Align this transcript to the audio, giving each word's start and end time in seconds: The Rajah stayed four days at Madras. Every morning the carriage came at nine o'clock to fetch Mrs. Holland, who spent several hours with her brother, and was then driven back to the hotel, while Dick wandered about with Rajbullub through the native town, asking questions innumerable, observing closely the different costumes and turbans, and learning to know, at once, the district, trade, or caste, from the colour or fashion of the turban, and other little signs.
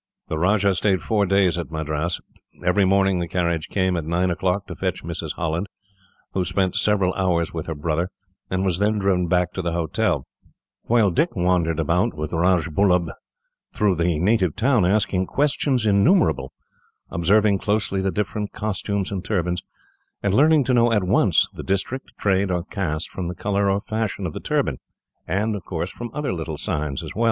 The 0.29 0.39
Rajah 0.39 0.73
stayed 0.73 1.03
four 1.03 1.27
days 1.27 1.59
at 1.59 1.69
Madras. 1.69 2.19
Every 2.65 2.85
morning 2.85 3.19
the 3.19 3.27
carriage 3.27 3.69
came 3.69 3.95
at 3.95 4.03
nine 4.03 4.31
o'clock 4.31 4.65
to 4.65 4.75
fetch 4.75 5.03
Mrs. 5.03 5.33
Holland, 5.33 5.67
who 6.33 6.43
spent 6.43 6.75
several 6.75 7.13
hours 7.13 7.53
with 7.53 7.67
her 7.67 7.75
brother, 7.75 8.09
and 8.49 8.65
was 8.65 8.79
then 8.79 8.97
driven 8.97 9.27
back 9.27 9.53
to 9.53 9.61
the 9.61 9.73
hotel, 9.73 10.25
while 10.87 11.11
Dick 11.11 11.35
wandered 11.35 11.79
about 11.79 12.15
with 12.15 12.31
Rajbullub 12.33 13.11
through 13.75 13.93
the 13.93 14.17
native 14.17 14.55
town, 14.55 14.87
asking 14.87 15.27
questions 15.27 15.85
innumerable, 15.85 16.51
observing 17.11 17.59
closely 17.59 18.01
the 18.01 18.09
different 18.09 18.51
costumes 18.51 19.11
and 19.11 19.23
turbans, 19.23 19.61
and 20.23 20.33
learning 20.33 20.63
to 20.63 20.73
know, 20.73 20.91
at 20.91 21.03
once, 21.03 21.47
the 21.53 21.61
district, 21.61 22.09
trade, 22.17 22.49
or 22.49 22.63
caste, 22.63 23.11
from 23.11 23.27
the 23.27 23.35
colour 23.35 23.69
or 23.69 23.79
fashion 23.79 24.25
of 24.25 24.33
the 24.33 24.39
turban, 24.39 24.79
and 25.27 25.55
other 26.11 26.33
little 26.33 26.57
signs. 26.57 27.03